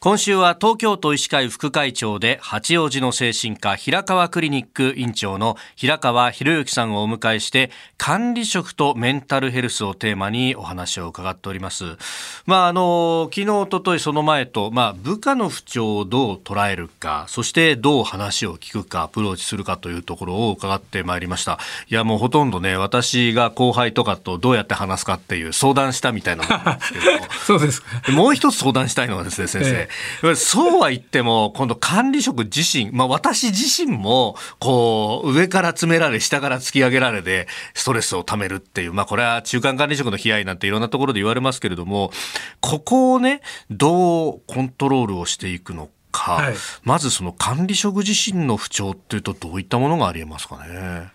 [0.00, 11.96] 今週は東京都医師会副会長で八王子の精神科平川クリニック院長の平川博之さんをお迎えして管理職とメンタルヘルスをテーマにお話を伺っております。
[12.46, 21.58] まああの昨日おとといその前とまあ部下の不調をどう捉えるかそしてどう話を聞くかアプローチするかというところを伺ってまいりました。
[21.88, 27.04] いやもうほとんどね私が後輩とかとどうやって話すかっていう相談したみたいなものですけど
[27.44, 29.70] そうですもう一つ相談したいのはですね先生。
[29.70, 29.87] ええ
[30.36, 42.12] そうは言っても、今度管理職自身、まあ私自身も、こう、上から詰められ、下から突き上げられで、ストレスをためるっていう、まあこれは中間管理職の悲哀なんていろんなところで言われますけれども、
[42.60, 51.08] ここをね、どうコントロールをしていくのか、はい、まずその管理職自身の不調っていうと、どういったものがありえますかね？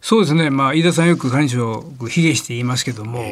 [0.00, 3.24] そうですね、まあ、飯田さんよく管理職、卑下して言いますけども、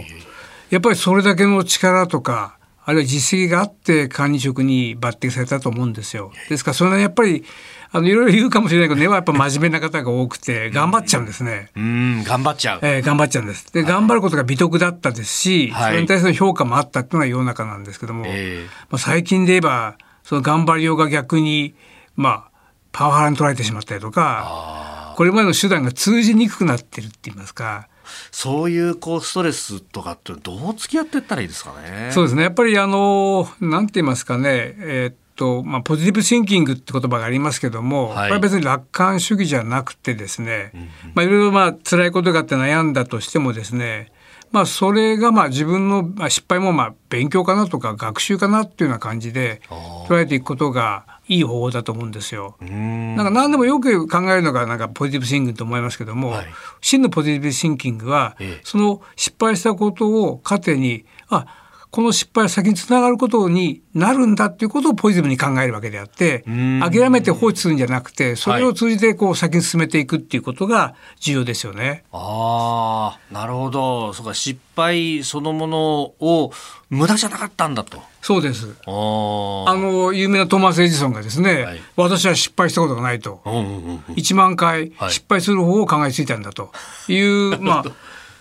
[0.70, 2.56] やっぱりそれだけの力とか、
[2.87, 6.33] あるいは実績があって管理職に抜擢されたと思うんですよ。
[6.48, 7.45] ですからそれはやっぱり
[7.91, 11.70] あのいろいろ言うかもしれないけど根はやっぱ真面目な方が多くて頑張っちゃうんですね。
[11.77, 12.81] うん頑張っちゃう。
[12.83, 13.72] えー、頑張っちゃうんです。
[13.72, 21.75] で、頑張ることが美徳だったですし、はい、それに対する評価もあったっていうのが世の中なんですけども、えー、まあ、最近で言えばその頑張りようが逆に
[22.16, 22.50] まあ
[22.92, 27.89] パワハラに取られてしまったりとか、これまでの手段が通じにくくなってるって言いますか。
[28.30, 32.10] そういうこうストレスとかってどう付き合っていったらいいですかね？
[32.12, 32.42] そうですね。
[32.42, 34.74] やっぱりあのなんて言いますかね。
[34.78, 40.70] えー、っとまあポジティブシンキングって言葉がありますけども、はい、これは別に楽観主義じゃなくてですね。
[40.75, 44.12] うんうん、まあいろいろまあ辛いことがあって悩んだとしてもですね。
[44.52, 49.60] まあ、それがまあ自分の失敗もまあ勉強かなとか学習かなっていうような感じで
[50.06, 52.56] 捉えていくことがいい方法だと思うんですよ。
[52.61, 56.47] なんか何でもよく考えるのがなんかポジティブシンキングと思いますけども、はい、
[56.81, 61.64] 真のポジティブシンキングは、その失敗したことを糧にあ
[61.95, 66.42] この失敗は先につながることになるんだっていうことをポジティブに考えるわけであって
[66.81, 72.03] 諦めて放置するんじゃなくてそれを通じてこう先に進めていくっていうことが重要ですよね。
[72.11, 74.12] はい、あなるほど。
[74.12, 76.50] そうか失敗そのものを
[76.91, 78.03] 無駄じゃなかったんだと。
[78.22, 78.75] そうです。
[78.87, 86.72] あの有名なトーマス・エジソンがですね、はい、私は失敗したことがないと、うんうんうん、1万回失敗する方を考えついたんだと
[87.06, 87.93] いう、はい、まあ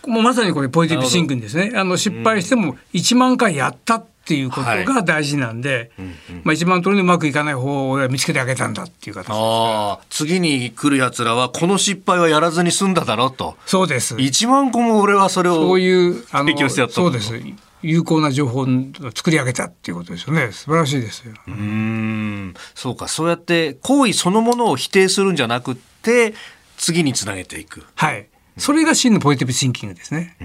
[0.08, 1.72] もうまさにこれポジティブシンクですね。
[1.76, 6.08] あの失敗しても1万回やったっていうことが大事なんで、はい
[6.44, 13.58] まあ一番取りうまくいかない方を見つけてあげたんだっていう形あ次に来る奴らはこの失敗はやらずに済んだだろうと。
[13.66, 14.16] そうです。
[14.16, 17.34] 1万個も俺はそれをそういうあの提供してやったそうです。
[17.82, 18.68] 有効な情報を
[19.14, 21.34] 作り上げたっていうことですよね素晴らしいですよ。
[21.48, 26.34] うんそうかそうやって行為そのものを否定するんじゃなくて
[26.78, 27.84] 次につなげていく。
[27.96, 28.28] はい
[28.58, 30.36] それが真のポジティブシンキングですね。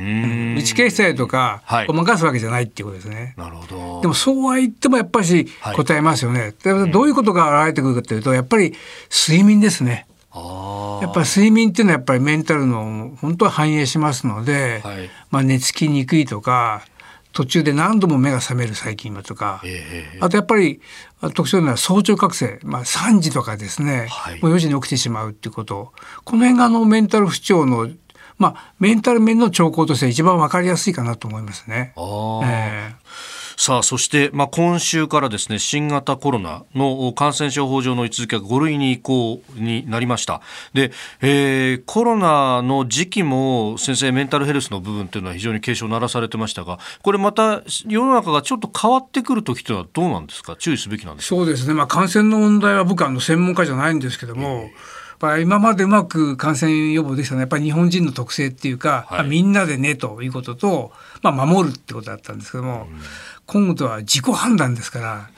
[0.57, 3.35] 打ち消したりとか、はい、ごまかすわけじゃないっていうことですね。
[3.37, 4.01] なるほど。
[4.01, 6.55] でもそうは言ってもやっぱり答えますよね。
[6.65, 8.75] はい、どういうことが現れてくるかというと、やっぱり
[9.11, 10.07] 睡眠ですね。
[10.35, 16.83] やっぱり睡眠っていうのはやっぱりメンタルの本当は反映しますので、はい、まあ寝つきにくいとか、
[17.39, 20.81] 途中で何度も目が覚める最近はとか、えー、あとやっぱり
[21.37, 25.93] 特徴なのは早朝覚醒、まあ、3時とかですね、はい、もう4時に起きてしまうっていうこと。
[26.25, 27.89] この辺があのメンタル不調の
[28.39, 31.93] まあ、メンタル面の兆候として一番わかりやすいかなと思いますね。
[31.97, 32.68] えー
[33.69, 40.41] さあそして、まあ、今週からですね新型コロナの感染症法上の位置づけが5類に移行になりました。
[40.73, 40.91] で、
[41.21, 50.57] えー、コロナの時期も先生メンタルヘルスの部分というのは非常に警鐘を鳴らされてましたがこれまた世の中がちょっと変わってくる時というのはどうなんですか？
[50.57, 51.37] 注意すべきなんですか？
[51.37, 60.93] そうですね、まあ、感染の問題は僕はの専門家じゃないんですけども、えーぱ今までうまく感染予防できたのはやっぱり日本人の特性っていうか、はい、みんなでねということと、
[61.23, 63.01] まあ、守るってことだったんですけども、うん、
[63.47, 65.31] 今度は自己判断ですから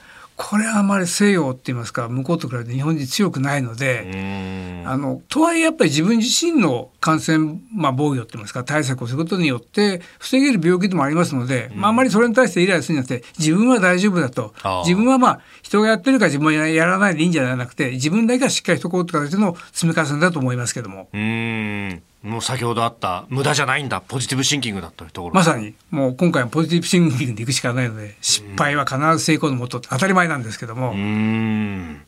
[0.49, 14.53] これはあまり西洋って言いますか向こうと比べて日本人強くないのであのとはいえやっぱり自分自身の感染、まあ、防御って言いますか対策をすることによって防げる病気でもありますので、まあ、あまりそれに対してイライラするんじゃなくて自分は大丈夫だと。
[14.83, 21.09] 自分はまあ人がやってるから自分はやらないでいいんじゃなくて自分だけがしっかりしとこうって形の積み重ねだと思いますけども。
[21.13, 25.35] うんもう先ほどあった無駄じゃないんだポジティブシンキングだというところ。
[25.35, 30.91] まさにもう今回はポジティブシンキングでいくしかないので失敗は必ず成功のもと当たり前なんですけども。
[30.91, 32.01] うん。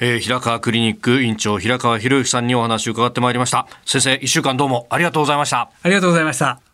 [0.00, 3.68] えー、平川クリニック院長平川博之さんにお話を伺ってまいりました。
[3.86, 5.70] 先生一週間どうもありがとうございました。
[5.82, 6.71] ありがとうございました